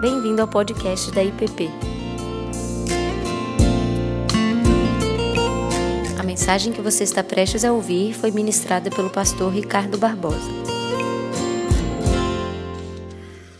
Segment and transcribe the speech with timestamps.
[0.00, 1.68] Bem-vindo ao podcast da IPP.
[6.16, 10.48] A mensagem que você está prestes a ouvir foi ministrada pelo pastor Ricardo Barbosa.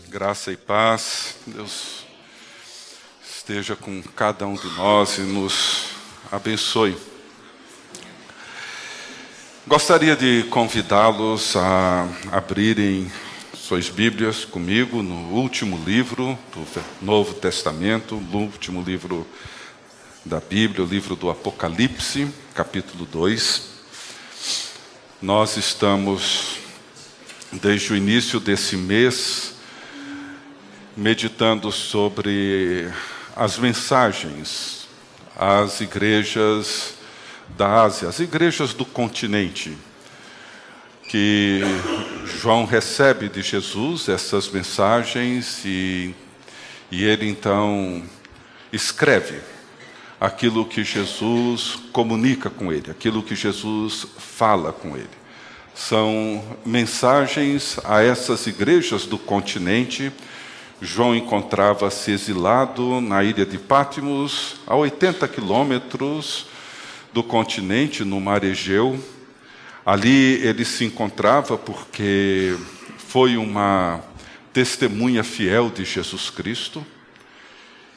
[0.07, 2.05] Graça e paz, Deus
[3.21, 5.87] esteja com cada um de nós e nos
[6.31, 6.97] abençoe.
[9.67, 13.11] Gostaria de convidá-los a abrirem
[13.69, 16.65] suas Bíblias comigo no último livro do
[17.05, 19.27] Novo Testamento, no último livro
[20.25, 23.69] da Bíblia, o livro do Apocalipse, capítulo 2.
[25.21, 26.55] Nós estamos,
[27.51, 29.53] desde o início desse mês,
[30.97, 32.91] meditando sobre
[33.35, 34.87] as mensagens
[35.37, 36.95] às igrejas
[37.49, 39.77] da Ásia, as igrejas do continente,
[41.09, 41.61] que
[42.39, 46.13] João recebe de Jesus essas mensagens e,
[46.91, 48.03] e ele então
[48.71, 49.39] escreve
[50.21, 55.09] aquilo que Jesus comunica com ele, aquilo que Jesus fala com ele.
[55.73, 60.11] São mensagens a essas igrejas do continente.
[60.79, 66.45] João encontrava-se exilado na ilha de Pátimos, a 80 quilômetros
[67.11, 68.99] do continente, no mar Egeu.
[69.89, 72.55] Ali ele se encontrava porque
[72.99, 73.99] foi uma
[74.53, 76.85] testemunha fiel de Jesus Cristo.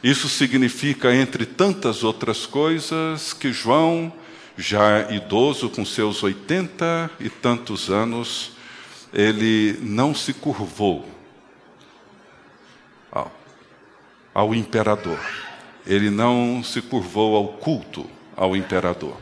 [0.03, 4.11] Isso significa, entre tantas outras coisas, que João,
[4.57, 8.53] já idoso, com seus oitenta e tantos anos,
[9.13, 11.07] ele não se curvou
[13.11, 13.31] ao,
[14.33, 15.21] ao imperador.
[15.87, 19.15] Ele não se curvou ao culto ao imperador.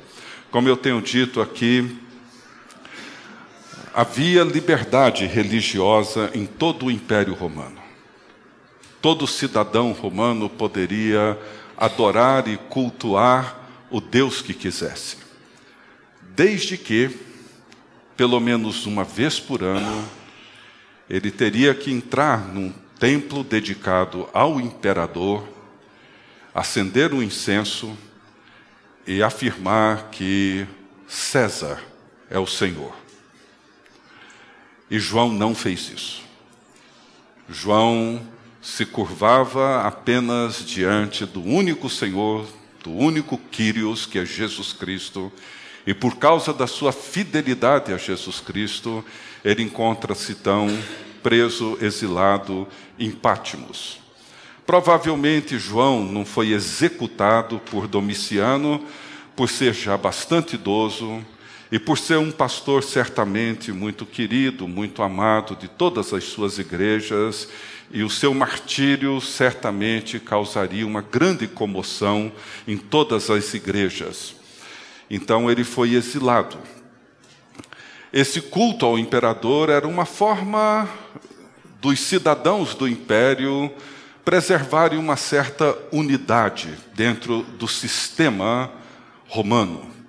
[0.52, 1.98] Como eu tenho dito aqui,
[3.92, 7.80] havia liberdade religiosa em todo o Império Romano.
[9.02, 11.38] Todo cidadão romano poderia
[11.76, 13.58] adorar e cultuar
[13.90, 15.16] o Deus que quisesse,
[16.36, 17.10] desde que,
[18.16, 20.04] pelo menos uma vez por ano,
[21.08, 25.48] ele teria que entrar num templo dedicado ao imperador,
[26.54, 27.96] acender um incenso
[29.06, 30.66] e afirmar que
[31.08, 31.82] César
[32.28, 32.99] é o Senhor.
[34.90, 36.22] E João não fez isso.
[37.48, 38.20] João
[38.60, 42.46] se curvava apenas diante do único Senhor,
[42.82, 45.32] do único Quírios, que é Jesus Cristo,
[45.86, 49.04] e por causa da sua fidelidade a Jesus Cristo,
[49.44, 50.68] ele encontra-se tão
[51.22, 52.66] preso, exilado
[52.98, 53.98] em Pátimos.
[54.66, 58.84] Provavelmente João não foi executado por Domiciano,
[59.34, 61.24] por ser já bastante idoso
[61.70, 67.48] e por ser um pastor certamente muito querido, muito amado de todas as suas igrejas,
[67.92, 72.32] e o seu martírio certamente causaria uma grande comoção
[72.66, 74.34] em todas as igrejas.
[75.08, 76.56] Então ele foi exilado.
[78.12, 80.88] Esse culto ao imperador era uma forma
[81.80, 83.72] dos cidadãos do império
[84.24, 88.70] preservarem uma certa unidade dentro do sistema
[89.28, 89.99] romano.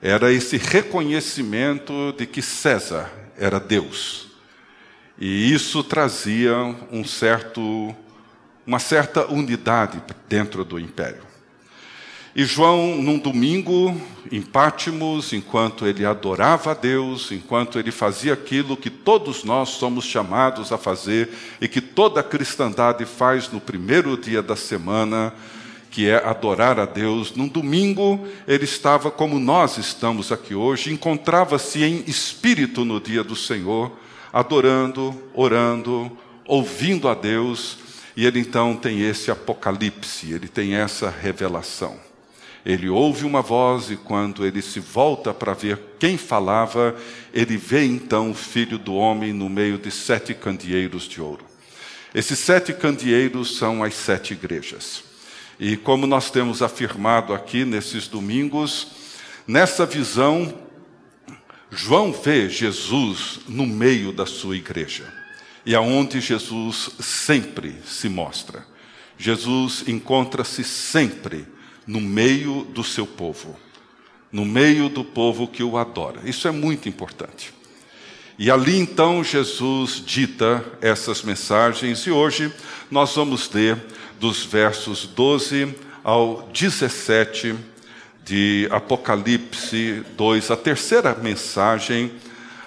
[0.00, 4.26] Era esse reconhecimento de que César era Deus.
[5.18, 6.54] E isso trazia
[6.92, 7.94] um certo,
[8.66, 11.26] uma certa unidade dentro do império.
[12.38, 13.98] E João, num domingo,
[14.30, 20.04] em Pátimos, enquanto ele adorava a Deus, enquanto ele fazia aquilo que todos nós somos
[20.04, 21.30] chamados a fazer
[21.62, 25.32] e que toda a cristandade faz no primeiro dia da semana,
[25.96, 31.82] que é adorar a Deus, num domingo ele estava como nós estamos aqui hoje, encontrava-se
[31.82, 33.90] em espírito no dia do Senhor,
[34.30, 36.12] adorando, orando,
[36.46, 37.78] ouvindo a Deus,
[38.14, 41.98] e ele então tem esse apocalipse, ele tem essa revelação.
[42.62, 46.94] Ele ouve uma voz e quando ele se volta para ver quem falava,
[47.32, 51.46] ele vê então o filho do homem no meio de sete candeeiros de ouro.
[52.14, 55.05] Esses sete candeeiros são as sete igrejas.
[55.58, 58.88] E como nós temos afirmado aqui nesses domingos,
[59.46, 60.54] nessa visão,
[61.70, 65.12] João vê Jesus no meio da sua igreja.
[65.64, 68.64] E aonde Jesus sempre se mostra.
[69.18, 71.46] Jesus encontra-se sempre
[71.86, 73.56] no meio do seu povo,
[74.30, 76.20] no meio do povo que o adora.
[76.24, 77.54] Isso é muito importante.
[78.38, 82.52] E ali então Jesus dita essas mensagens, e hoje
[82.90, 83.82] nós vamos ler
[84.18, 87.54] dos versos 12 ao 17
[88.24, 92.12] de Apocalipse 2, a terceira mensagem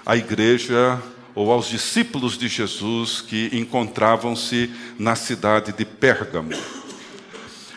[0.06, 1.02] à igreja
[1.36, 6.52] ou aos discípulos de Jesus que encontravam-se na cidade de Pérgamo.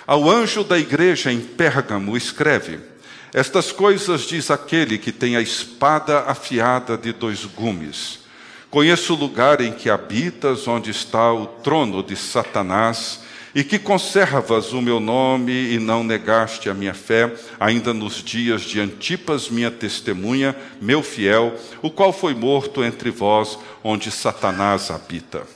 [0.06, 2.80] Ao anjo da igreja em Pérgamo, escreve:
[3.32, 8.20] Estas coisas diz aquele que tem a espada afiada de dois gumes.
[8.70, 13.20] Conheço o lugar em que habitas, onde está o trono de Satanás,
[13.54, 18.62] e que conservas o meu nome e não negaste a minha fé, ainda nos dias
[18.62, 25.46] de Antipas, minha testemunha, meu fiel, o qual foi morto entre vós, onde Satanás habita.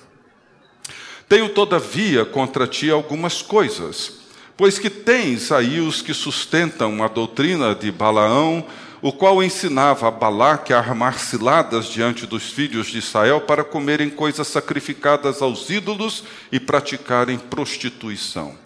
[1.29, 4.21] Tenho, todavia, contra ti algumas coisas,
[4.57, 8.65] pois que tens aí os que sustentam a doutrina de Balaão,
[9.07, 14.11] o qual ensinava a Balaque a armar ciladas diante dos filhos de Israel para comerem
[14.11, 18.59] coisas sacrificadas aos ídolos e praticarem prostituição.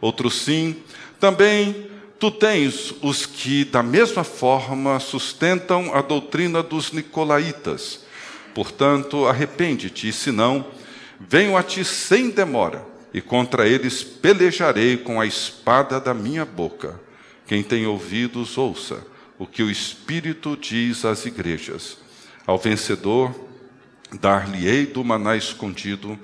[0.00, 0.74] Outro sim,
[1.20, 1.86] também
[2.18, 8.00] tu tens os que, da mesma forma, sustentam a doutrina dos nicolaítas.
[8.56, 10.66] Portanto, arrepende-te, senão,
[11.20, 12.84] venho a ti sem demora,
[13.14, 17.00] e contra eles pelejarei com a espada da minha boca.
[17.46, 21.98] Quem tem ouvidos, ouça o que o Espírito diz às igrejas.
[22.46, 23.34] Ao vencedor,
[24.20, 26.18] dar-lhe-ei do maná escondido,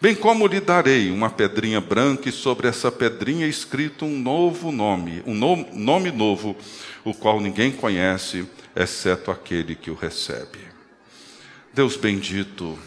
[0.00, 5.22] bem como lhe darei uma pedrinha branca e sobre essa pedrinha escrito um novo nome,
[5.26, 6.56] um no nome novo,
[7.04, 10.58] o qual ninguém conhece, exceto aquele que o recebe.
[11.72, 12.78] Deus bendito,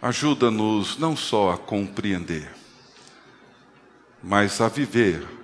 [0.00, 2.50] ajuda-nos não só a compreender,
[4.22, 5.43] mas a viver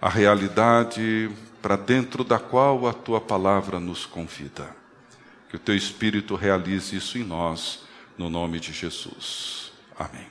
[0.00, 1.30] a realidade
[1.62, 4.68] para dentro da qual a tua palavra nos convida.
[5.48, 7.80] Que o teu Espírito realize isso em nós,
[8.16, 9.72] no nome de Jesus.
[9.98, 10.26] Amém.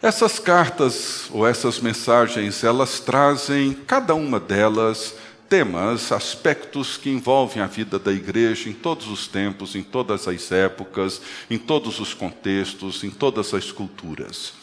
[0.00, 5.14] Essas cartas ou essas mensagens, elas trazem, cada uma delas,
[5.48, 10.52] temas, aspectos que envolvem a vida da igreja em todos os tempos, em todas as
[10.52, 14.57] épocas, em todos os contextos, em todas as culturas.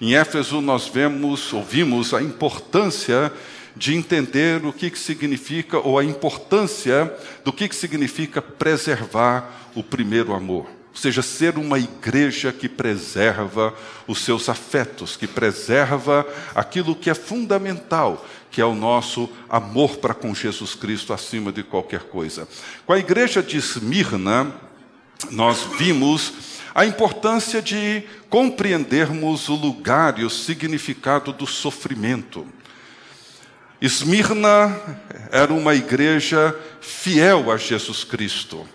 [0.00, 3.30] Em Éfeso, nós vemos, ouvimos a importância
[3.76, 7.12] de entender o que, que significa, ou a importância
[7.44, 10.66] do que, que significa preservar o primeiro amor.
[10.88, 13.74] Ou seja, ser uma igreja que preserva
[14.08, 20.14] os seus afetos, que preserva aquilo que é fundamental, que é o nosso amor para
[20.14, 22.48] com Jesus Cristo acima de qualquer coisa.
[22.86, 24.50] Com a igreja de Esmirna,
[25.30, 32.46] nós vimos a importância de compreendermos o lugar e o significado do sofrimento.
[33.80, 34.78] Esmirna
[35.32, 38.68] era uma igreja fiel a Jesus Cristo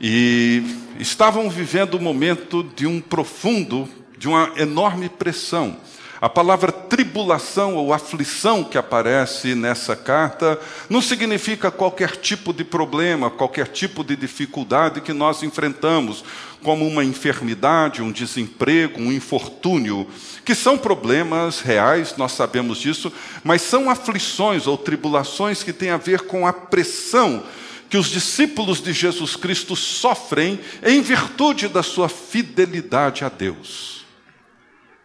[0.00, 0.62] e
[0.98, 3.88] estavam vivendo um momento de um profundo,
[4.18, 5.76] de uma enorme pressão.
[6.24, 13.28] A palavra tribulação ou aflição que aparece nessa carta não significa qualquer tipo de problema,
[13.28, 16.24] qualquer tipo de dificuldade que nós enfrentamos,
[16.62, 20.08] como uma enfermidade, um desemprego, um infortúnio,
[20.46, 23.12] que são problemas reais, nós sabemos disso,
[23.42, 27.42] mas são aflições ou tribulações que têm a ver com a pressão
[27.90, 33.93] que os discípulos de Jesus Cristo sofrem em virtude da sua fidelidade a Deus.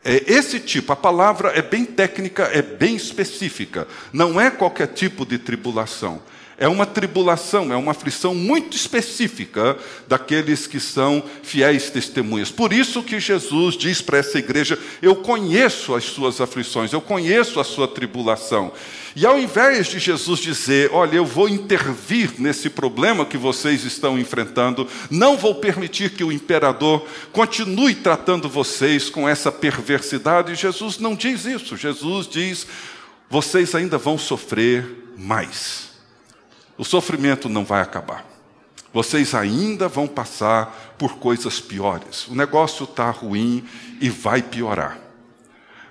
[0.03, 3.87] É esse tipo, a palavra é bem técnica, é bem específica.
[4.13, 6.21] Não é qualquer tipo de tribulação.
[6.59, 9.77] É uma tribulação, é uma aflição muito específica
[10.09, 12.51] daqueles que são fiéis testemunhas.
[12.51, 17.61] Por isso que Jesus diz para essa igreja: Eu conheço as suas aflições, eu conheço
[17.61, 18.73] a sua tribulação.
[19.15, 24.19] E ao invés de Jesus dizer, olha, eu vou intervir nesse problema que vocês estão
[24.19, 31.15] enfrentando, não vou permitir que o imperador continue tratando vocês com essa perversidade, Jesus não
[31.15, 31.75] diz isso.
[31.75, 32.67] Jesus diz,
[33.29, 34.85] vocês ainda vão sofrer
[35.17, 35.88] mais.
[36.79, 38.25] O sofrimento não vai acabar.
[38.91, 42.27] Vocês ainda vão passar por coisas piores.
[42.27, 43.63] O negócio está ruim
[44.01, 45.09] e vai piorar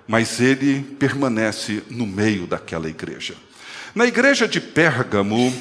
[0.09, 3.35] mas ele permanece no meio daquela igreja.
[3.93, 5.53] Na igreja de Pérgamo,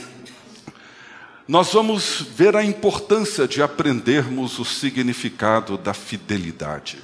[1.46, 6.96] nós vamos ver a importância de aprendermos o significado da fidelidade.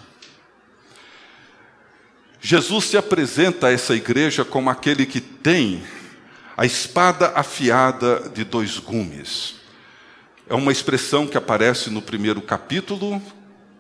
[2.40, 5.84] Jesus se apresenta a essa igreja como aquele que tem
[6.56, 9.56] a espada afiada de dois gumes.
[10.48, 13.20] É uma expressão que aparece no primeiro capítulo,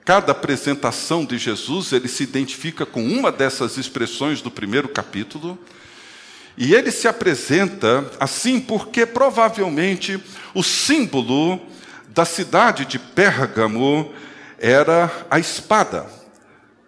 [0.04, 5.58] Cada apresentação de Jesus, ele se identifica com uma dessas expressões do primeiro capítulo.
[6.58, 10.22] E ele se apresenta assim porque provavelmente
[10.54, 11.58] o símbolo
[12.08, 14.12] da cidade de Pérgamo
[14.58, 16.06] era a espada.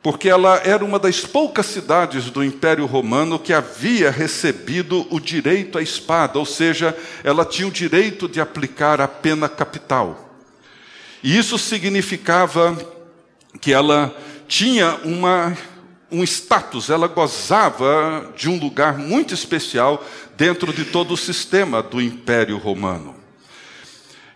[0.06, 5.78] Porque ela era uma das poucas cidades do Império Romano que havia recebido o direito
[5.78, 10.38] à espada, ou seja, ela tinha o direito de aplicar a pena capital.
[11.24, 12.78] E isso significava
[13.60, 15.58] que ela tinha uma,
[16.08, 22.00] um status, ela gozava de um lugar muito especial dentro de todo o sistema do
[22.00, 23.16] Império Romano.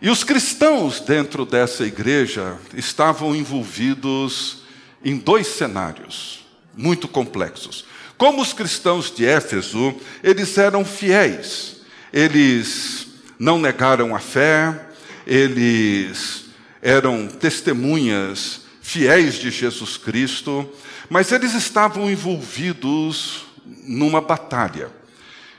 [0.03, 4.60] E os cristãos dentro dessa igreja estavam envolvidos
[5.05, 6.45] em dois cenários
[6.77, 7.85] muito complexos.
[8.17, 13.07] Como os cristãos de Éfeso, eles eram fiéis, eles
[13.39, 14.89] não negaram a fé,
[15.27, 16.45] eles
[16.83, 20.69] eram testemunhas fiéis de Jesus Cristo,
[21.09, 23.45] mas eles estavam envolvidos
[23.85, 24.91] numa batalha.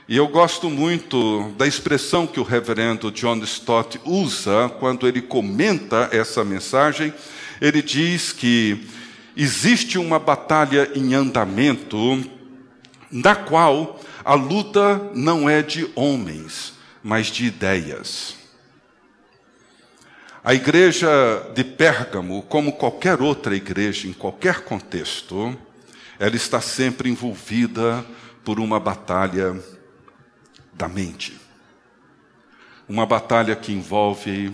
[0.08, 6.08] E eu gosto muito da expressão que o reverendo John Stott usa quando ele comenta
[6.12, 7.14] essa mensagem.
[7.60, 8.86] Ele diz que
[9.36, 12.22] existe uma batalha em andamento,
[13.10, 18.36] na qual a luta não é de homens, mas de ideias.
[20.44, 21.08] A igreja
[21.54, 25.56] de Pérgamo, como qualquer outra igreja em qualquer contexto,
[26.18, 28.04] ela está sempre envolvida
[28.44, 29.60] por uma batalha
[30.72, 31.40] da mente.
[32.88, 34.52] Uma batalha que envolve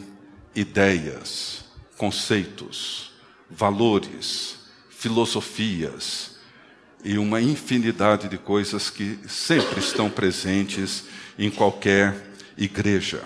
[0.55, 1.65] ideias,
[1.97, 3.13] conceitos,
[3.51, 4.58] valores,
[4.99, 6.33] filosofias
[7.05, 11.05] e uma infinidade de coisas que sempre estão presentes
[11.39, 13.23] em qualquer igreja.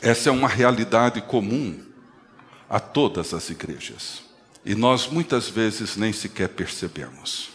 [0.00, 1.78] Essa é uma realidade comum
[2.70, 4.22] a todas as igrejas.
[4.64, 7.50] E nós muitas vezes nem sequer percebemos.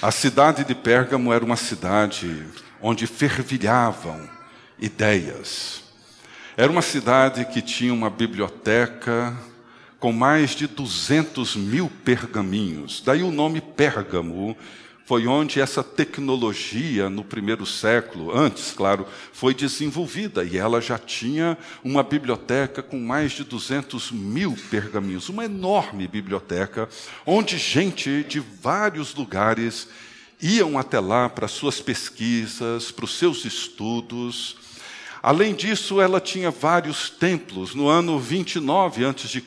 [0.00, 2.46] A cidade de Pérgamo era uma cidade
[2.80, 4.30] onde fervilhavam
[4.78, 5.82] ideias.
[6.56, 9.36] Era uma cidade que tinha uma biblioteca
[10.02, 13.00] com mais de 200 mil pergaminhos.
[13.06, 14.56] Daí o nome Pérgamo
[15.06, 21.56] foi onde essa tecnologia no primeiro século, antes, claro, foi desenvolvida e ela já tinha
[21.84, 26.88] uma biblioteca com mais de 200 mil pergaminhos, uma enorme biblioteca,
[27.24, 29.86] onde gente de vários lugares
[30.40, 34.56] iam até lá para suas pesquisas, para os seus estudos.
[35.22, 37.76] Além disso, ela tinha vários templos.
[37.76, 39.42] No ano 29 a.C.,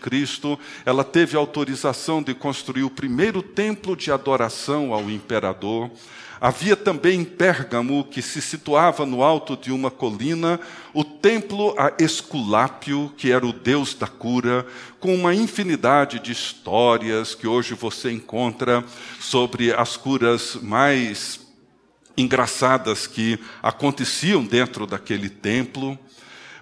[0.86, 5.91] ela teve autorização de construir o primeiro templo de adoração ao imperador.
[6.39, 10.60] Havia também em Pérgamo, que se situava no alto de uma colina,
[10.94, 14.65] o templo a Esculápio, que era o deus da cura,
[15.00, 18.84] com uma infinidade de histórias que hoje você encontra
[19.20, 21.45] sobre as curas mais
[22.17, 25.98] engraçadas que aconteciam dentro daquele templo,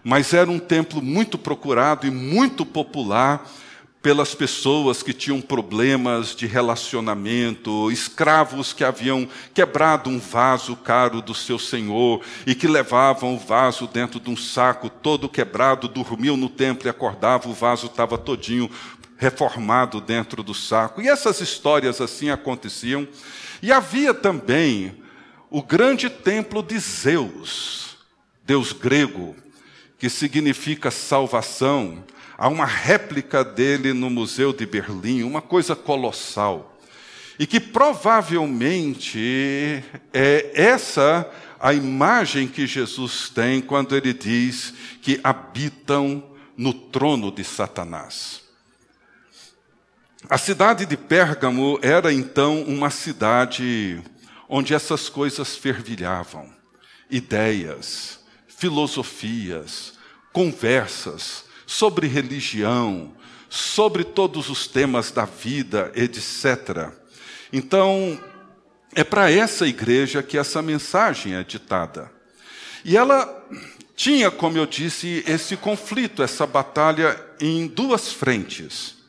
[0.04, 3.48] mas era um templo muito procurado e muito popular
[4.04, 11.34] pelas pessoas que tinham problemas de relacionamento, escravos que haviam quebrado um vaso caro do
[11.34, 16.50] seu senhor e que levavam o vaso dentro de um saco todo quebrado, dormiam no
[16.50, 18.70] templo e acordavam, o vaso estava todinho
[19.16, 21.02] reformado dentro do saco.
[21.02, 23.08] E essas histórias assim aconteciam.
[23.62, 25.02] E havia também
[25.54, 27.96] o grande templo de Zeus,
[28.44, 29.36] deus grego,
[30.00, 32.04] que significa salvação.
[32.36, 36.76] Há uma réplica dele no Museu de Berlim, uma coisa colossal.
[37.38, 46.32] E que provavelmente é essa a imagem que Jesus tem quando ele diz que habitam
[46.58, 48.42] no trono de Satanás.
[50.28, 54.02] A cidade de Pérgamo era então uma cidade
[54.56, 56.48] onde essas coisas fervilhavam
[57.10, 59.94] ideias, filosofias,
[60.32, 63.16] conversas sobre religião,
[63.50, 66.92] sobre todos os temas da vida, etc.
[67.52, 68.24] Então,
[68.94, 72.12] é para essa igreja que essa mensagem é ditada.
[72.86, 73.48] E ela
[73.96, 79.03] tinha, como eu disse, esse conflito, essa batalha em duas frentes.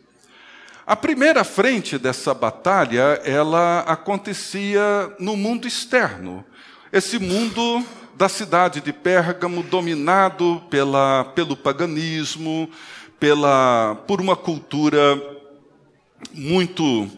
[0.86, 6.44] A primeira frente dessa batalha, ela acontecia no mundo externo.
[6.92, 7.82] Esse mundo
[8.14, 12.68] da cidade de Pérgamo dominado pela, pelo paganismo,
[13.18, 15.18] pela, por uma cultura
[16.34, 17.10] muito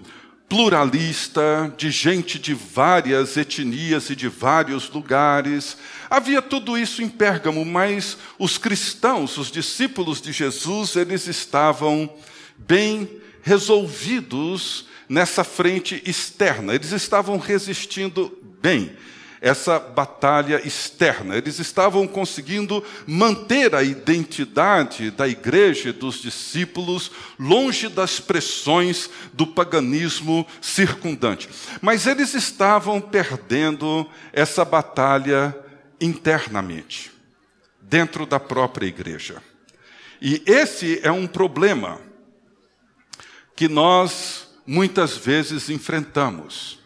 [0.49, 5.77] pluralista, de gente de várias etnias e de vários lugares.
[6.09, 12.09] Havia tudo isso em Pérgamo, mas os cristãos, os discípulos de Jesus, eles estavam
[12.57, 16.75] bem resolvidos nessa frente externa.
[16.75, 18.91] Eles estavam resistindo bem.
[19.39, 21.37] essa batalha externa.
[21.37, 29.47] Eles estavam conseguindo manter a identidade da igreja e dos discípulos longe das pressões do
[29.47, 31.49] paganismo circundante.
[31.83, 35.55] Mas eles estavam perdendo essa batalha
[36.01, 37.13] internamente,
[37.81, 39.41] dentro da própria igreja.
[40.21, 42.01] E esse é um problema
[43.57, 46.79] que nós muitas vezes enfrentamos.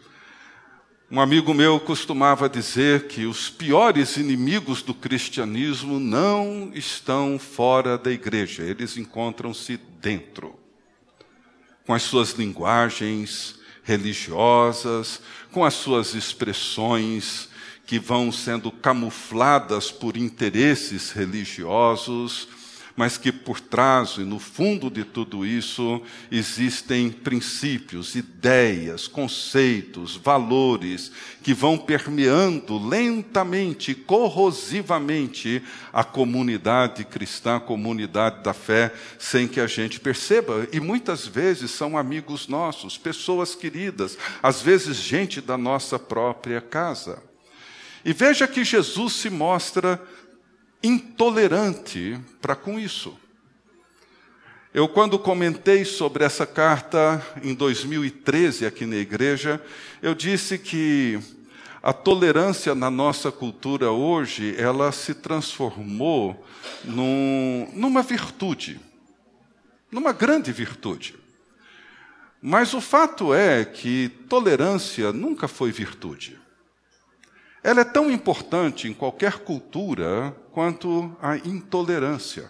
[1.11, 8.09] Um amigo meu costumava dizer que os piores inimigos do cristianismo não estão fora da
[8.09, 10.57] igreja, eles encontram-se dentro,
[11.85, 17.49] com as suas linguagens religiosas, com as suas expressões
[17.85, 22.47] que vão sendo camufladas por interesses religiosos
[23.01, 31.11] mas que por trás e no fundo de tudo isso existem princípios, ideias, conceitos, valores
[31.41, 39.65] que vão permeando lentamente, corrosivamente a comunidade cristã, a comunidade da fé, sem que a
[39.65, 40.67] gente perceba.
[40.71, 47.19] E muitas vezes são amigos nossos, pessoas queridas, às vezes gente da nossa própria casa.
[48.05, 49.99] E veja que Jesus se mostra
[50.83, 53.17] intolerante para com isso.
[54.73, 59.61] Eu, quando comentei sobre essa carta em 2013 aqui na igreja,
[60.01, 61.19] eu disse que
[61.83, 66.45] a tolerância na nossa cultura hoje, ela se transformou
[66.85, 68.79] num, numa virtude,
[69.91, 71.15] numa grande virtude.
[72.41, 76.40] Mas o fato é que tolerância nunca foi virtude.
[77.63, 82.49] Ela é tão importante em qualquer cultura quanto a intolerância.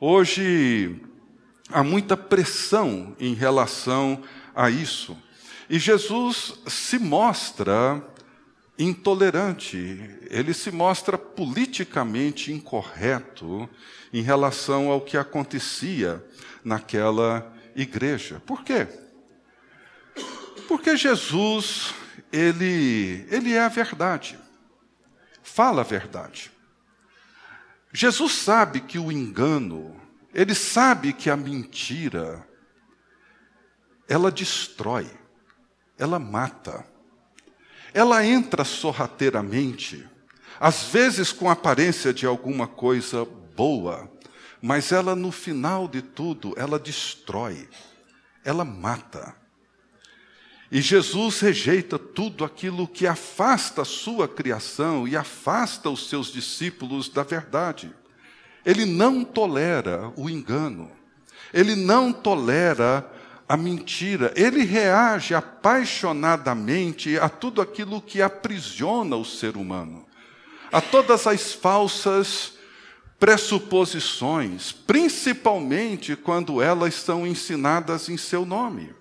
[0.00, 1.00] Hoje
[1.70, 4.22] há muita pressão em relação
[4.54, 5.16] a isso.
[5.68, 8.02] E Jesus se mostra
[8.78, 9.76] intolerante,
[10.30, 13.68] ele se mostra politicamente incorreto
[14.12, 16.24] em relação ao que acontecia
[16.64, 18.40] naquela igreja.
[18.46, 18.86] Por quê?
[20.68, 21.94] Porque Jesus,
[22.30, 24.38] ele, ele é a verdade.
[25.42, 26.52] Fala a verdade.
[27.90, 29.98] Jesus sabe que o engano,
[30.34, 32.46] ele sabe que a mentira,
[34.06, 35.10] ela destrói,
[35.96, 36.86] ela mata,
[37.94, 40.06] ela entra sorrateiramente,
[40.60, 43.24] às vezes com aparência de alguma coisa
[43.56, 44.12] boa,
[44.60, 47.66] mas ela no final de tudo, ela destrói,
[48.44, 49.47] ela mata.
[50.70, 57.08] E Jesus rejeita tudo aquilo que afasta a sua criação e afasta os seus discípulos
[57.08, 57.90] da verdade.
[58.66, 60.90] Ele não tolera o engano.
[61.54, 63.10] Ele não tolera
[63.48, 64.30] a mentira.
[64.36, 70.06] Ele reage apaixonadamente a tudo aquilo que aprisiona o ser humano,
[70.70, 72.58] a todas as falsas
[73.18, 78.97] pressuposições, principalmente quando elas são ensinadas em seu nome.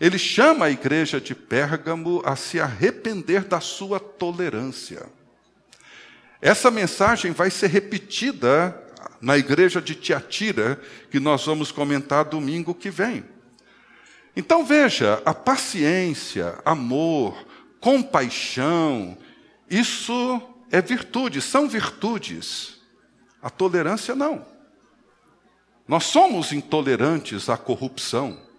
[0.00, 5.06] Ele chama a igreja de Pérgamo a se arrepender da sua tolerância.
[6.40, 8.82] Essa mensagem vai ser repetida
[9.20, 13.22] na igreja de Tiatira, que nós vamos comentar domingo que vem.
[14.34, 17.46] Então veja, a paciência, amor,
[17.78, 19.18] compaixão,
[19.68, 22.80] isso é virtude, são virtudes.
[23.42, 24.46] A tolerância não.
[25.86, 28.49] Nós somos intolerantes à corrupção.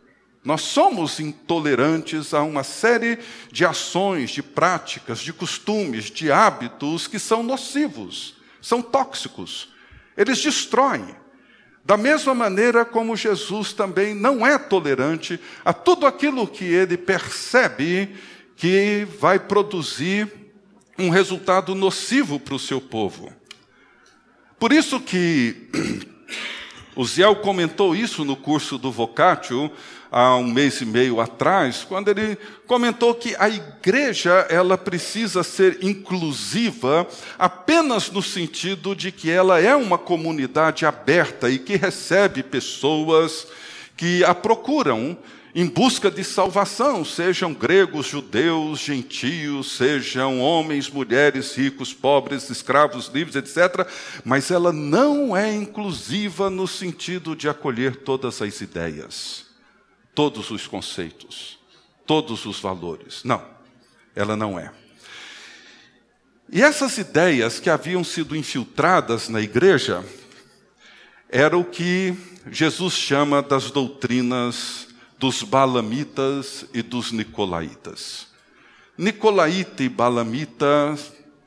[0.43, 3.19] Nós somos intolerantes a uma série
[3.51, 9.69] de ações, de práticas, de costumes, de hábitos que são nocivos, são tóxicos.
[10.17, 11.15] Eles destroem.
[11.83, 18.15] Da mesma maneira como Jesus também não é tolerante a tudo aquilo que ele percebe
[18.55, 20.31] que vai produzir
[20.97, 23.33] um resultado nocivo para o seu povo.
[24.59, 25.69] Por isso que
[26.95, 29.71] o Ziel comentou isso no curso do Vocatio,
[30.11, 35.79] há um mês e meio atrás, quando ele comentou que a igreja ela precisa ser
[35.81, 37.07] inclusiva
[37.39, 43.47] apenas no sentido de que ela é uma comunidade aberta e que recebe pessoas
[43.95, 45.17] que a procuram
[45.53, 53.35] em busca de salvação, sejam gregos, judeus, gentios, sejam homens, mulheres, ricos, pobres, escravos, livres,
[53.35, 53.85] etc.
[54.23, 59.50] Mas ela não é inclusiva no sentido de acolher todas as ideias
[60.13, 61.59] todos os conceitos,
[62.05, 63.23] todos os valores.
[63.23, 63.43] Não,
[64.15, 64.71] ela não é.
[66.51, 70.03] E essas ideias que haviam sido infiltradas na igreja
[71.29, 72.13] era o que
[72.51, 78.27] Jesus chama das doutrinas dos balamitas e dos nicolaítas.
[78.97, 80.97] Nicolaíta e Balamita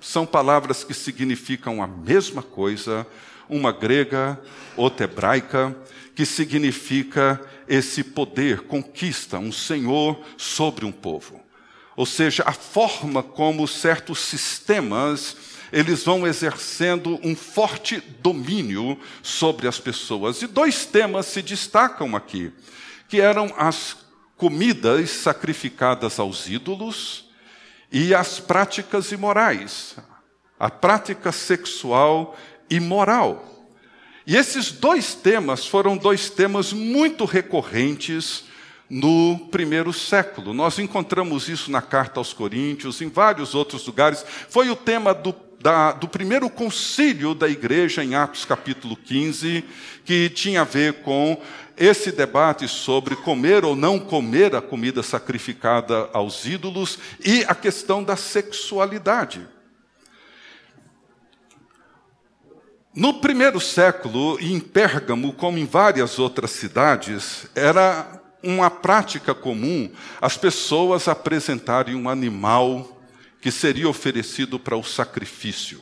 [0.01, 3.07] são palavras que significam a mesma coisa,
[3.49, 4.41] uma grega,
[4.77, 5.77] outra hebraica,
[6.15, 11.41] que significa esse poder, conquista, um senhor sobre um povo.
[11.97, 15.37] Ou seja, a forma como certos sistemas
[15.75, 20.41] eles vão exercendo um forte domínio sobre as pessoas.
[20.41, 22.53] E dois temas se destacam aqui,
[23.09, 23.97] que eram as
[24.37, 27.29] comidas sacrificadas aos ídolos
[27.91, 29.97] e as práticas imorais,
[30.59, 32.37] a prática sexual
[32.71, 33.54] imoral.
[34.27, 38.45] E esses dois temas foram dois temas muito recorrentes
[38.89, 40.55] no primeiro século.
[40.55, 44.25] Nós encontramos isso na carta aos Coríntios, em vários outros lugares.
[44.49, 49.63] Foi o tema do, da, do primeiro concílio da igreja, em Atos capítulo 15,
[50.07, 51.39] que tinha a ver com
[51.77, 58.03] esse debate sobre comer ou não comer a comida sacrificada aos ídolos e a questão
[58.03, 59.54] da sexualidade.
[62.97, 70.37] No primeiro século, em Pérgamo, como em várias outras cidades, era uma prática comum as
[70.37, 73.03] pessoas apresentarem um animal
[73.41, 75.81] que seria oferecido para o sacrifício.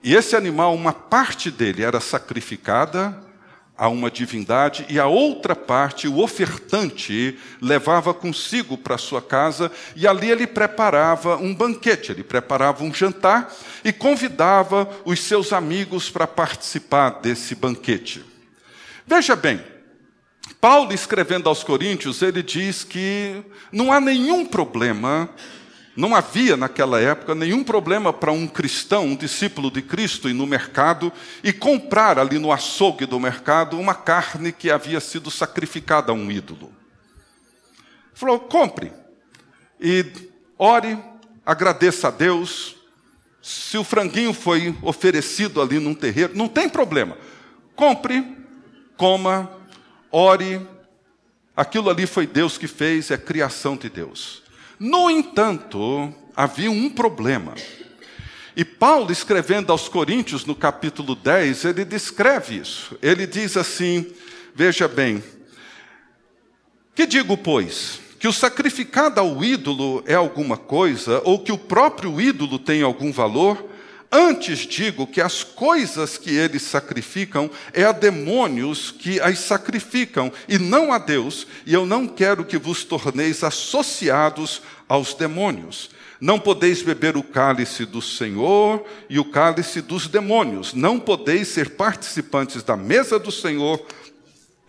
[0.00, 3.20] E esse animal, uma parte dele era sacrificada
[3.76, 10.06] a uma divindade e a outra parte, o ofertante, levava consigo para sua casa e
[10.06, 13.52] ali ele preparava um banquete, ele preparava um jantar
[13.84, 18.24] e convidava os seus amigos para participar desse banquete.
[19.06, 19.60] Veja bem,
[20.60, 25.28] Paulo escrevendo aos Coríntios, ele diz que não há nenhum problema
[25.96, 30.46] não havia naquela época nenhum problema para um cristão, um discípulo de Cristo, ir no
[30.46, 36.14] mercado e comprar ali no açougue do mercado uma carne que havia sido sacrificada a
[36.14, 36.72] um ídolo.
[38.12, 38.92] Falou: compre
[39.80, 40.04] e
[40.58, 40.98] ore,
[41.44, 42.76] agradeça a Deus.
[43.40, 47.16] Se o franguinho foi oferecido ali num terreiro, não tem problema.
[47.76, 48.24] Compre,
[48.96, 49.50] coma,
[50.10, 50.66] ore.
[51.54, 54.43] Aquilo ali foi Deus que fez, é criação de Deus.
[54.84, 57.54] No entanto, havia um problema.
[58.54, 62.94] E Paulo, escrevendo aos Coríntios, no capítulo 10, ele descreve isso.
[63.00, 64.12] Ele diz assim:
[64.54, 65.24] Veja bem,
[66.94, 67.98] que digo, pois?
[68.18, 73.10] Que o sacrificado ao ídolo é alguma coisa, ou que o próprio ídolo tem algum
[73.10, 73.66] valor?
[74.16, 80.56] Antes digo que as coisas que eles sacrificam é a demônios que as sacrificam, e
[80.56, 85.90] não a Deus, e eu não quero que vos torneis associados aos demônios.
[86.20, 90.74] Não podeis beber o cálice do Senhor e o cálice dos demônios.
[90.74, 93.84] Não podeis ser participantes da mesa do Senhor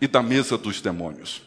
[0.00, 1.40] e da mesa dos demônios.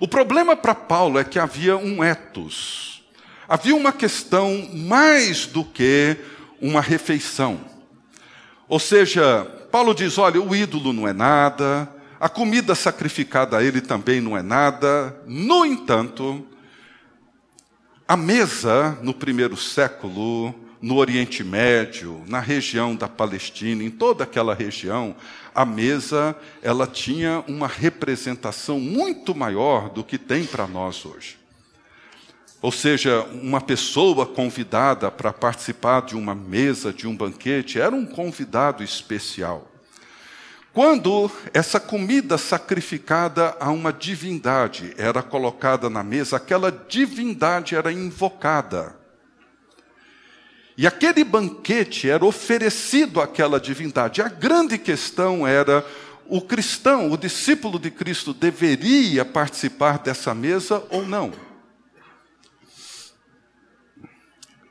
[0.00, 3.04] O problema para Paulo é que havia um etos.
[3.46, 6.16] Havia uma questão mais do que
[6.66, 7.60] uma refeição.
[8.68, 13.80] Ou seja, Paulo diz: olha, o ídolo não é nada, a comida sacrificada a ele
[13.80, 15.16] também não é nada.
[15.26, 16.44] No entanto,
[18.08, 24.54] a mesa no primeiro século, no Oriente Médio, na região da Palestina, em toda aquela
[24.54, 25.14] região,
[25.54, 31.45] a mesa ela tinha uma representação muito maior do que tem para nós hoje.
[32.62, 38.06] Ou seja, uma pessoa convidada para participar de uma mesa, de um banquete, era um
[38.06, 39.70] convidado especial.
[40.72, 48.94] Quando essa comida sacrificada a uma divindade era colocada na mesa, aquela divindade era invocada.
[50.76, 54.20] E aquele banquete era oferecido àquela divindade.
[54.20, 55.82] A grande questão era:
[56.26, 61.45] o cristão, o discípulo de Cristo, deveria participar dessa mesa ou não?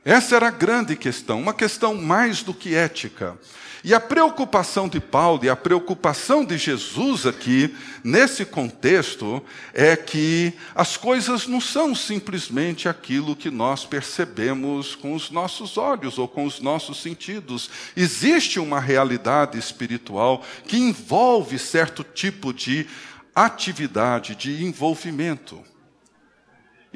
[0.06, 3.36] Essa era a grande questão, uma questão mais do que ética.
[3.82, 9.42] E a preocupação de Paulo e a preocupação de Jesus aqui, nesse contexto,
[9.74, 16.18] é que as coisas não são simplesmente aquilo que nós percebemos com os nossos olhos
[16.18, 17.68] ou com os nossos sentidos.
[17.96, 22.86] Existe uma realidade espiritual que envolve certo tipo de
[23.34, 25.64] atividade, de envolvimento.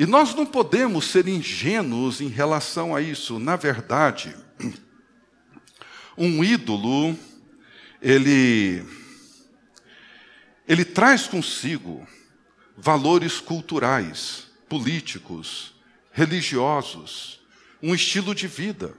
[0.00, 3.38] E nós não podemos ser ingênuos em relação a isso.
[3.38, 4.34] Na verdade,
[6.16, 7.14] um ídolo,
[8.00, 8.82] ele,
[10.66, 12.08] ele traz consigo
[12.78, 15.74] valores culturais, políticos,
[16.12, 17.38] religiosos,
[17.82, 18.94] um estilo de vida.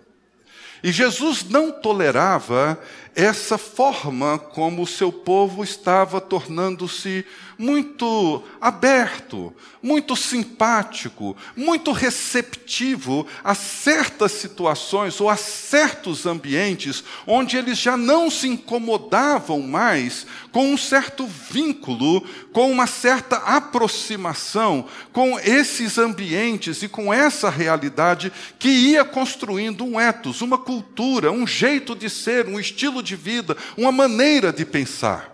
[0.84, 2.80] E Jesus não tolerava
[3.16, 7.26] essa forma como o seu povo estava tornando-se
[7.62, 17.78] muito aberto, muito simpático, muito receptivo a certas situações ou a certos ambientes onde eles
[17.78, 26.00] já não se incomodavam mais com um certo vínculo, com uma certa aproximação com esses
[26.00, 32.10] ambientes e com essa realidade que ia construindo um ethos, uma cultura, um jeito de
[32.10, 35.32] ser, um estilo de vida, uma maneira de pensar.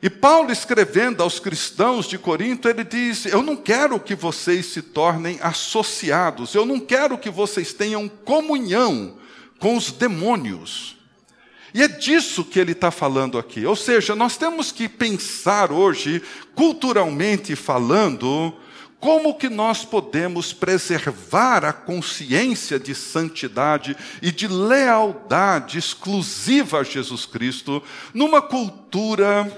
[0.00, 4.80] E Paulo, escrevendo aos cristãos de Corinto, ele diz: Eu não quero que vocês se
[4.80, 9.18] tornem associados, eu não quero que vocês tenham comunhão
[9.58, 10.96] com os demônios.
[11.74, 13.66] E é disso que ele está falando aqui.
[13.66, 16.22] Ou seja, nós temos que pensar hoje,
[16.54, 18.54] culturalmente falando,
[19.00, 27.24] como que nós podemos preservar a consciência de santidade e de lealdade exclusiva a Jesus
[27.24, 27.82] Cristo
[28.12, 29.50] numa cultura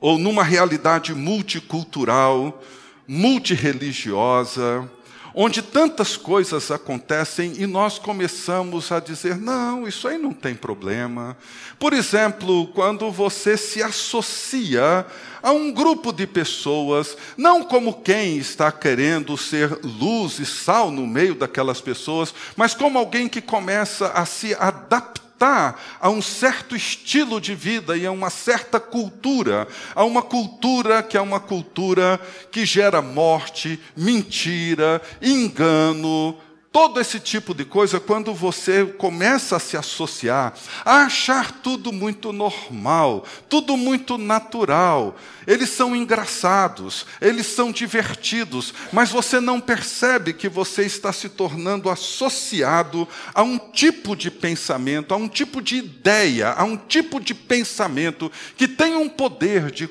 [0.00, 2.62] ou numa realidade multicultural,
[3.06, 4.90] multireligiosa,
[5.34, 11.36] onde tantas coisas acontecem e nós começamos a dizer: não, isso aí não tem problema.
[11.78, 15.06] Por exemplo, quando você se associa
[15.42, 21.06] a um grupo de pessoas, não como quem está querendo ser luz e sal no
[21.06, 27.40] meio daquelas pessoas, mas como alguém que começa a se adaptar a um certo estilo
[27.40, 32.64] de vida e a uma certa cultura, a uma cultura que é uma cultura que
[32.64, 36.36] gera morte, mentira, engano,
[36.72, 40.54] todo esse tipo de coisa, quando você começa a se associar,
[40.84, 45.14] a achar tudo muito normal, tudo muito natural,
[45.46, 51.90] eles são engraçados, eles são divertidos, mas você não percebe que você está se tornando
[51.90, 57.34] associado a um tipo de pensamento, a um tipo de ideia, a um tipo de
[57.34, 59.90] pensamento que tem um poder de,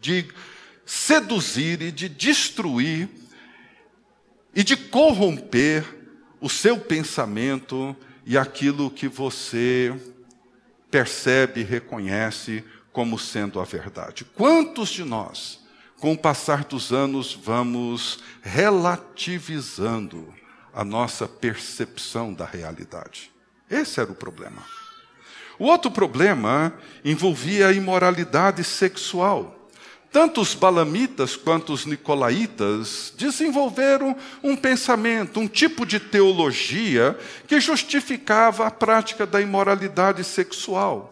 [0.00, 0.26] de
[0.86, 3.10] seduzir e de destruir
[4.54, 5.84] e de corromper
[6.40, 9.94] o seu pensamento e aquilo que você
[10.90, 14.24] percebe e reconhece como sendo a verdade.
[14.24, 15.60] Quantos de nós,
[15.98, 20.32] com o passar dos anos, vamos relativizando
[20.74, 23.30] a nossa percepção da realidade?
[23.70, 24.62] Esse era o problema.
[25.58, 29.61] O outro problema envolvia a imoralidade sexual.
[30.12, 38.66] Tanto os balamitas quanto os nicolaítas desenvolveram um pensamento, um tipo de teologia que justificava
[38.66, 41.08] a prática da imoralidade sexual.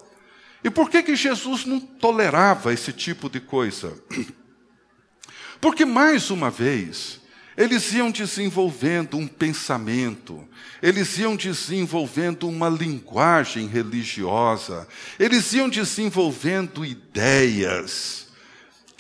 [0.63, 3.97] E por que, que Jesus não tolerava esse tipo de coisa?
[5.63, 7.23] Porque, mais uma vez,
[7.57, 10.47] eles iam desenvolvendo um pensamento,
[10.83, 14.87] eles iam desenvolvendo uma linguagem religiosa,
[15.19, 18.30] eles iam desenvolvendo ideias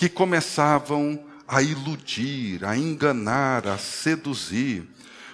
[0.00, 4.88] que começavam a iludir, a enganar, a seduzir.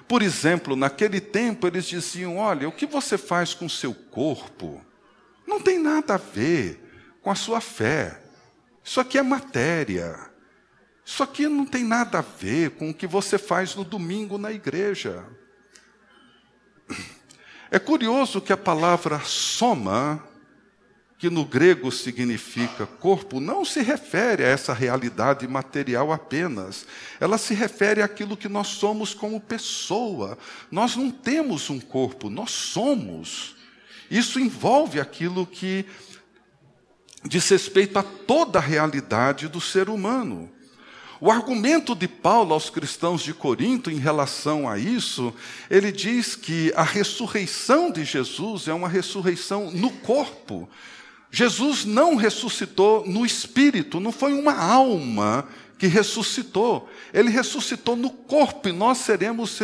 [0.08, 4.84] Por exemplo, naquele tempo eles diziam: Olha, o que você faz com o seu corpo
[5.46, 6.82] não tem nada a ver
[7.22, 8.20] com a sua fé.
[8.82, 10.18] Isso aqui é matéria.
[11.04, 14.50] Isso aqui não tem nada a ver com o que você faz no domingo na
[14.50, 15.24] igreja.
[17.68, 20.22] É curioso que a palavra soma
[21.18, 26.86] que no grego significa corpo, não se refere a essa realidade material apenas.
[27.18, 30.36] Ela se refere àquilo que nós somos como pessoa.
[30.70, 33.56] Nós não temos um corpo, nós somos.
[34.10, 35.86] Isso envolve aquilo que
[37.24, 40.50] diz respeito a toda a realidade do ser humano.
[41.18, 45.32] O argumento de Paulo aos cristãos de Corinto em relação a isso,
[45.70, 50.68] ele diz que a ressurreição de Jesus é uma ressurreição no corpo.
[51.30, 55.46] Jesus não ressuscitou no espírito, não foi uma alma
[55.78, 56.88] que ressuscitou.
[57.12, 59.58] Ele ressuscitou no corpo e nós seremos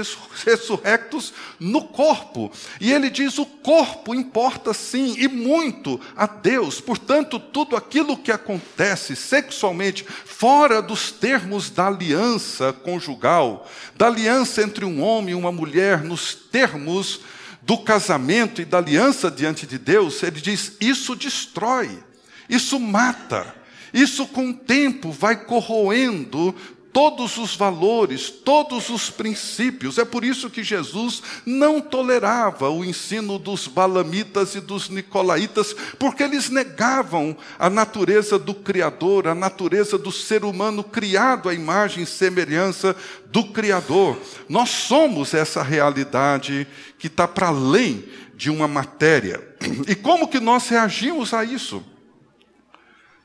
[0.44, 2.52] ressurrectos no corpo.
[2.80, 6.80] E ele diz: o corpo importa sim e muito a Deus.
[6.80, 14.84] Portanto, tudo aquilo que acontece sexualmente fora dos termos da aliança conjugal, da aliança entre
[14.84, 17.20] um homem e uma mulher, nos termos
[17.62, 22.02] do casamento e da aliança diante de Deus, ele diz: isso destrói,
[22.48, 23.54] isso mata,
[23.94, 26.54] isso com o tempo vai corroendo
[26.92, 29.96] todos os valores, todos os princípios.
[29.96, 36.22] É por isso que Jesus não tolerava o ensino dos balamitas e dos nicolaítas, porque
[36.22, 42.06] eles negavam a natureza do Criador, a natureza do ser humano criado à imagem e
[42.06, 42.94] semelhança
[43.26, 44.18] do Criador.
[44.48, 46.66] Nós somos essa realidade
[46.98, 49.48] que está para além de uma matéria.
[49.88, 51.82] E como que nós reagimos a isso?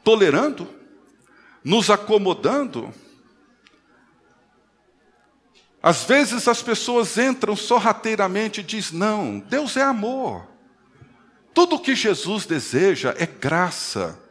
[0.04, 0.68] Tolerando?
[1.64, 2.94] Nos acomodando?
[5.88, 10.46] Às vezes as pessoas entram sorrateiramente e dizem: não, Deus é amor.
[11.54, 14.22] Tudo o que Jesus deseja é graça.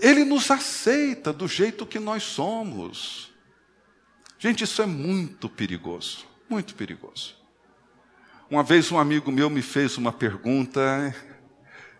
[0.00, 3.32] Ele nos aceita do jeito que nós somos.
[4.36, 7.36] Gente, isso é muito perigoso, muito perigoso.
[8.50, 11.14] Uma vez um amigo meu me fez uma pergunta,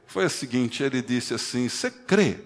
[0.09, 2.41] foi a seguinte: ele disse assim: Você crê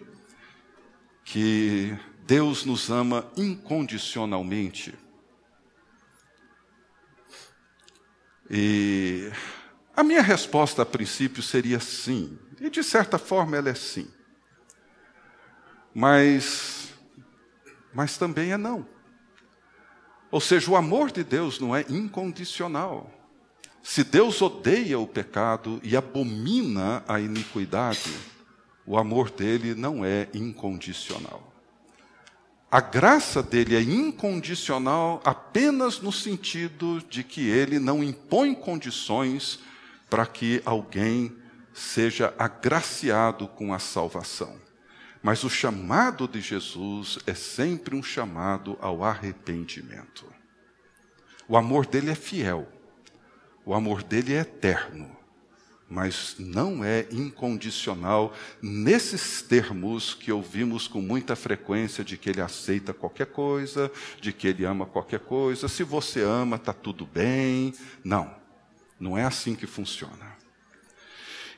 [1.25, 1.97] que
[2.27, 5.08] Deus nos ama incondicionalmente?
[8.51, 9.31] E
[9.95, 12.39] a minha resposta a princípio seria sim.
[12.61, 14.09] E de certa forma ela é sim.
[15.95, 16.79] Mas
[17.93, 18.87] mas também é não.
[20.31, 23.11] Ou seja, o amor de Deus não é incondicional.
[23.83, 28.15] Se Deus odeia o pecado e abomina a iniquidade,
[28.87, 31.53] o amor dele não é incondicional.
[32.71, 39.61] A graça dele é incondicional apenas no sentido de que ele não impõe condições
[40.11, 41.35] para que alguém
[41.73, 44.61] seja agraciado com a salvação.
[45.23, 50.27] Mas o chamado de Jesus é sempre um chamado ao arrependimento.
[51.49, 52.69] O amor dele é fiel,
[53.65, 55.18] o amor dele é eterno
[55.89, 62.93] mas não é incondicional nesses termos que ouvimos com muita frequência de que ele aceita
[62.93, 65.67] qualquer coisa, de que ele ama qualquer coisa.
[65.67, 67.73] Se você ama, está tudo bem.
[68.05, 68.35] Não,
[69.01, 70.37] não é assim que funciona.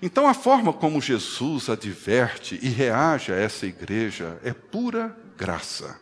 [0.02, 6.00] Então, a forma como Jesus adverte e reage a essa igreja é pura graça.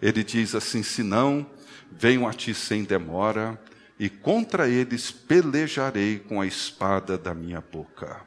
[0.00, 1.44] Ele diz assim: se não,
[1.90, 3.60] venham a ti sem demora
[3.98, 8.24] e contra eles pelejarei com a espada da minha boca.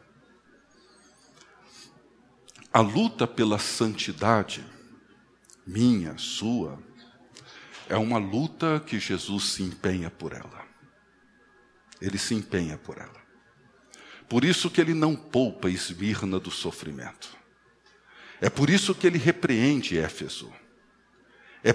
[2.72, 4.66] A luta pela santidade,
[5.66, 6.82] minha, sua,
[7.90, 10.66] é uma luta que Jesus se empenha por ela.
[12.00, 13.28] Ele se empenha por ela.
[14.30, 17.36] Por isso que ele não poupa Esmirna do sofrimento.
[18.40, 20.52] É por isso que ele repreende Éfeso.
[21.64, 21.70] É,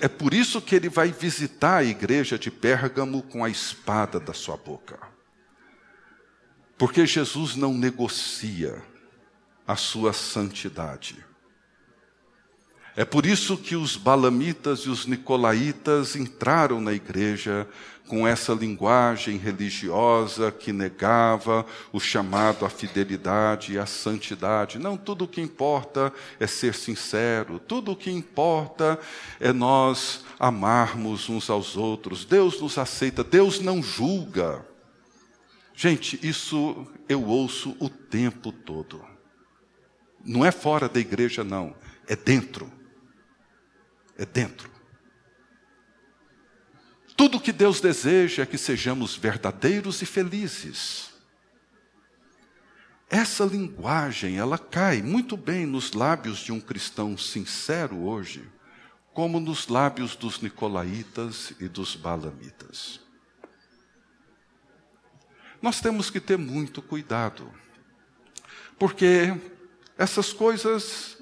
[0.00, 4.32] é por isso que ele vai visitar a igreja de Pérgamo com a espada da
[4.32, 4.98] sua boca.
[6.78, 8.82] Porque Jesus não negocia
[9.66, 11.24] a sua santidade.
[12.96, 17.68] É por isso que os balamitas e os nicolaítas entraram na igreja
[18.08, 24.78] com essa linguagem religiosa que negava o chamado à fidelidade e à santidade.
[24.78, 28.98] Não, tudo o que importa é ser sincero, tudo o que importa
[29.38, 32.24] é nós amarmos uns aos outros.
[32.24, 34.64] Deus nos aceita, Deus não julga.
[35.74, 39.04] Gente, isso eu ouço o tempo todo.
[40.24, 41.74] Não é fora da igreja, não,
[42.08, 42.75] é dentro.
[44.18, 44.70] É dentro.
[47.16, 51.14] Tudo que Deus deseja é que sejamos verdadeiros e felizes.
[53.08, 58.46] Essa linguagem, ela cai muito bem nos lábios de um cristão sincero hoje,
[59.14, 63.00] como nos lábios dos nicolaítas e dos balamitas.
[65.62, 67.50] Nós temos que ter muito cuidado,
[68.78, 69.34] porque
[69.96, 71.16] essas coisas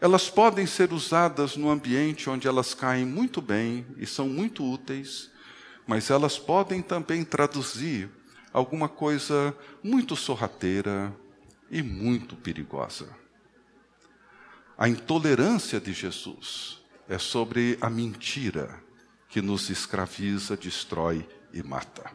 [0.00, 5.30] elas podem ser usadas no ambiente onde elas caem muito bem e são muito úteis,
[5.86, 8.08] mas elas podem também traduzir
[8.52, 11.12] alguma coisa muito sorrateira
[11.68, 13.08] e muito perigosa.
[14.76, 18.80] A intolerância de Jesus é sobre a mentira
[19.28, 22.12] que nos escraviza, destrói e mata.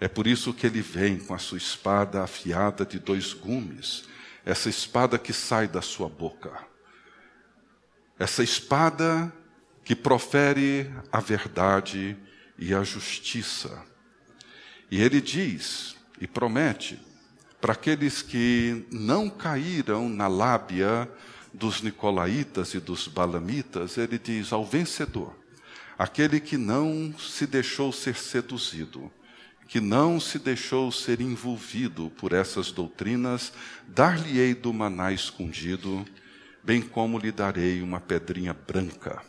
[0.00, 4.04] É por isso que ele vem com a sua espada afiada de dois gumes,
[4.46, 6.69] essa espada que sai da sua boca
[8.20, 9.32] essa espada
[9.82, 12.14] que profere a verdade
[12.58, 13.82] e a justiça.
[14.90, 17.00] E ele diz e promete
[17.62, 21.10] para aqueles que não caíram na lábia
[21.52, 25.34] dos nicolaítas e dos balamitas, ele diz ao vencedor,
[25.98, 29.10] aquele que não se deixou ser seduzido,
[29.66, 33.50] que não se deixou ser envolvido por essas doutrinas,
[33.88, 36.06] dar-lhe-ei do maná escondido
[36.62, 39.22] bem como lhe darei uma pedrinha branca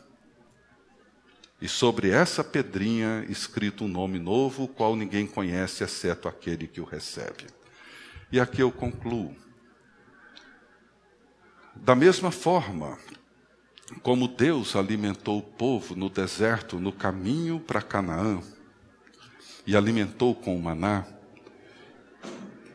[1.62, 6.86] e sobre essa pedrinha escrito um nome novo, qual ninguém conhece, exceto aquele que o
[6.86, 7.46] recebe.
[8.32, 9.36] E aqui eu concluo.
[11.76, 12.98] Da mesma forma
[14.02, 18.42] como Deus alimentou o povo no deserto, no caminho para Canaã,
[19.68, 21.06] e alimentou com o maná,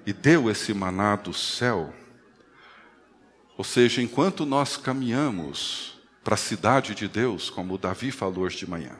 [0.07, 1.93] e deu esse maná do céu,
[3.57, 8.69] ou seja, enquanto nós caminhamos para a cidade de Deus, como Davi falou hoje de
[8.69, 8.99] manhã,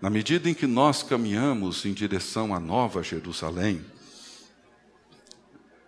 [0.00, 3.84] na medida em que nós caminhamos em direção à Nova Jerusalém,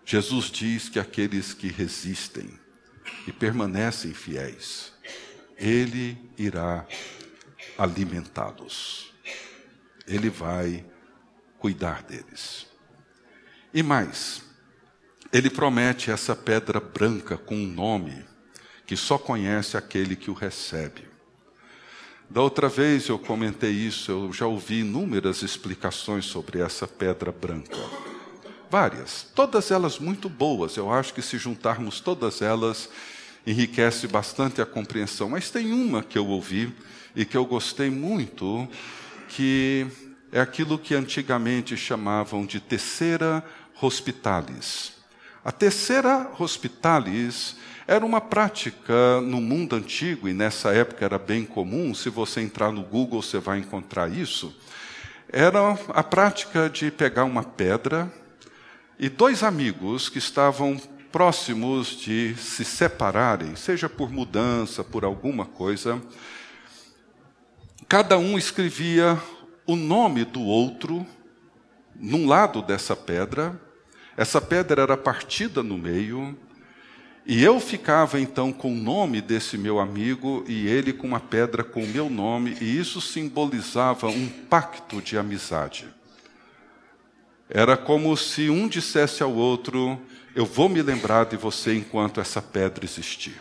[0.04, 2.48] Jesus diz que aqueles que resistem
[3.26, 4.94] e permanecem fiéis,
[5.58, 6.86] Ele irá
[7.76, 9.12] alimentá-los.
[10.06, 10.86] Ele vai
[11.58, 12.66] cuidar deles.
[13.74, 14.42] E mais,
[15.32, 18.24] ele promete essa pedra branca com um nome
[18.86, 21.06] que só conhece aquele que o recebe.
[22.30, 27.76] Da outra vez eu comentei isso, eu já ouvi inúmeras explicações sobre essa pedra branca.
[28.70, 30.76] Várias, todas elas muito boas.
[30.76, 32.88] Eu acho que se juntarmos todas elas,
[33.46, 35.30] enriquece bastante a compreensão.
[35.30, 36.74] Mas tem uma que eu ouvi
[37.16, 38.68] e que eu gostei muito,
[39.28, 39.86] que
[40.30, 43.42] é aquilo que antigamente chamavam de terceira
[43.80, 44.97] hospitalis.
[45.48, 51.94] A terceira hospitalis era uma prática no mundo antigo, e nessa época era bem comum,
[51.94, 54.54] se você entrar no Google você vai encontrar isso.
[55.32, 58.12] Era a prática de pegar uma pedra
[58.98, 60.78] e dois amigos que estavam
[61.10, 65.98] próximos de se separarem, seja por mudança, por alguma coisa,
[67.88, 69.18] cada um escrevia
[69.66, 71.06] o nome do outro
[71.96, 73.58] num lado dessa pedra
[74.18, 76.36] essa pedra era partida no meio,
[77.24, 81.62] e eu ficava então com o nome desse meu amigo e ele com uma pedra
[81.62, 85.86] com o meu nome, e isso simbolizava um pacto de amizade.
[87.48, 89.96] Era como se um dissesse ao outro:
[90.34, 93.40] Eu vou me lembrar de você enquanto essa pedra existir.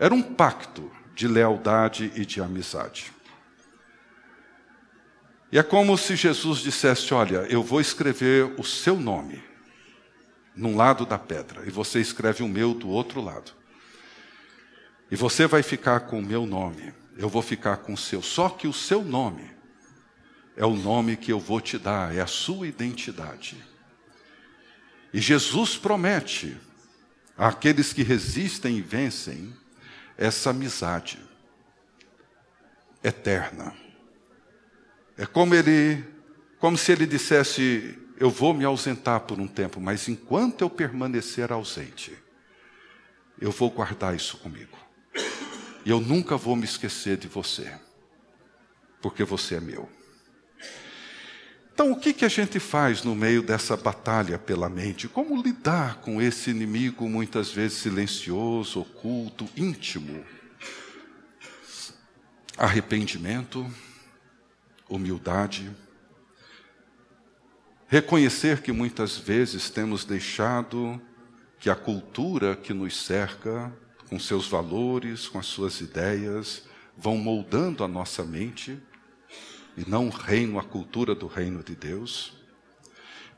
[0.00, 3.13] Era um pacto de lealdade e de amizade.
[5.54, 9.40] E é como se Jesus dissesse: Olha, eu vou escrever o seu nome
[10.56, 13.52] num lado da pedra, e você escreve o meu do outro lado.
[15.08, 18.20] E você vai ficar com o meu nome, eu vou ficar com o seu.
[18.20, 19.48] Só que o seu nome
[20.56, 23.56] é o nome que eu vou te dar, é a sua identidade.
[25.12, 26.56] E Jesus promete
[27.38, 29.54] àqueles que resistem e vencem
[30.18, 31.20] essa amizade
[33.04, 33.83] eterna.
[35.16, 36.04] É como ele,
[36.58, 41.52] como se ele dissesse: eu vou me ausentar por um tempo, mas enquanto eu permanecer
[41.52, 42.16] ausente,
[43.40, 44.78] eu vou guardar isso comigo.
[45.84, 47.70] E eu nunca vou me esquecer de você,
[49.02, 49.88] porque você é meu.
[51.74, 55.08] Então, o que, que a gente faz no meio dessa batalha pela mente?
[55.08, 60.24] Como lidar com esse inimigo muitas vezes silencioso, oculto, íntimo?
[62.56, 63.68] Arrependimento,
[64.88, 65.70] humildade,
[67.86, 71.00] reconhecer que muitas vezes temos deixado
[71.58, 73.72] que a cultura que nos cerca,
[74.08, 76.64] com seus valores, com as suas ideias,
[76.96, 78.80] vão moldando a nossa mente,
[79.76, 82.34] e não o reino, a cultura do reino de Deus.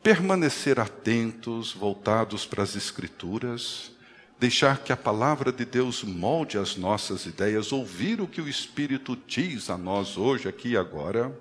[0.03, 3.96] Permanecer atentos, voltados para as Escrituras,
[4.39, 9.17] deixar que a palavra de Deus molde as nossas ideias, ouvir o que o Espírito
[9.27, 11.37] diz a nós hoje, aqui e agora,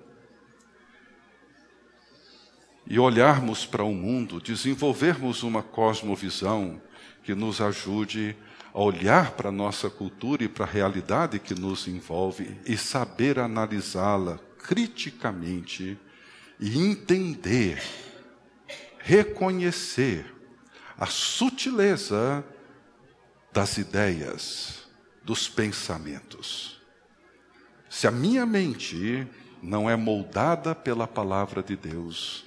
[2.86, 6.80] e olharmos para o mundo, desenvolvermos uma cosmovisão
[7.22, 8.36] que nos ajude
[8.72, 13.38] a olhar para a nossa cultura e para a realidade que nos envolve e saber
[13.38, 15.98] analisá-la criticamente
[16.60, 17.82] e entender,
[18.98, 20.24] reconhecer
[20.96, 22.44] a sutileza
[23.56, 24.86] das ideias,
[25.24, 26.78] dos pensamentos.
[27.88, 29.26] Se a minha mente
[29.62, 32.44] não é moldada pela palavra de Deus,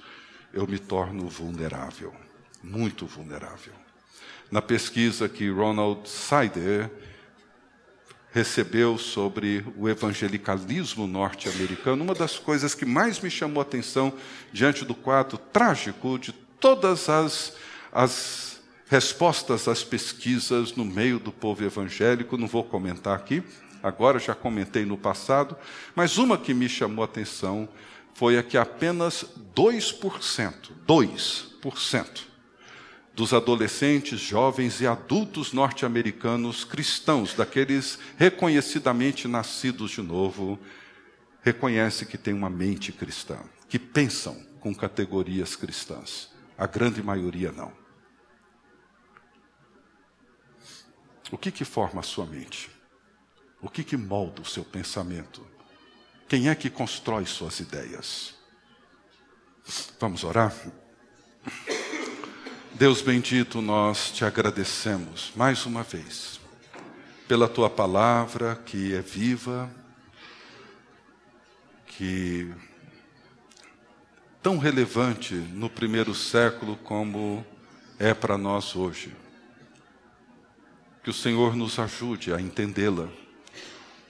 [0.54, 2.14] eu me torno vulnerável,
[2.62, 3.72] muito vulnerável.
[4.52, 6.88] Na pesquisa que Ronald Sider
[8.30, 14.14] recebeu sobre o evangelicalismo norte-americano, uma das coisas que mais me chamou a atenção
[14.52, 17.56] diante do quadro trágico de todas as,
[17.92, 18.49] as
[18.90, 23.40] respostas às pesquisas no meio do povo evangélico, não vou comentar aqui,
[23.80, 25.56] agora já comentei no passado,
[25.94, 27.68] mas uma que me chamou a atenção
[28.14, 29.24] foi a que apenas
[29.54, 30.54] 2%,
[30.88, 32.20] 2%
[33.14, 40.58] dos adolescentes, jovens e adultos norte-americanos cristãos, daqueles reconhecidamente nascidos de novo,
[41.42, 43.38] reconhece que tem uma mente cristã,
[43.68, 46.28] que pensam com categorias cristãs.
[46.58, 47.79] A grande maioria não.
[51.30, 52.70] O que que forma a sua mente?
[53.60, 55.46] O que que molda o seu pensamento?
[56.28, 58.34] Quem é que constrói suas ideias?
[59.98, 60.54] Vamos orar?
[62.72, 66.40] Deus bendito, nós te agradecemos mais uma vez
[67.28, 69.70] pela tua palavra que é viva,
[71.86, 72.52] que
[74.42, 77.44] tão relevante no primeiro século como
[77.98, 79.14] é para nós hoje.
[81.02, 83.08] Que o Senhor nos ajude a entendê-la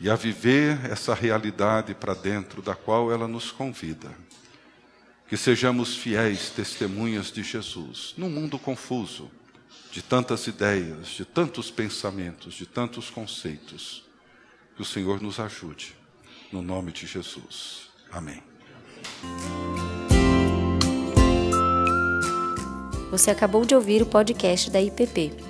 [0.01, 4.11] e a viver essa realidade para dentro da qual ela nos convida.
[5.28, 9.30] Que sejamos fiéis testemunhas de Jesus num mundo confuso,
[9.93, 14.05] de tantas ideias, de tantos pensamentos, de tantos conceitos.
[14.74, 15.95] Que o Senhor nos ajude,
[16.51, 17.91] no nome de Jesus.
[18.11, 18.43] Amém.
[23.11, 25.49] Você acabou de ouvir o podcast da IPP.